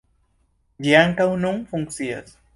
[0.87, 2.37] Ĝi ankaŭ nun funkcias.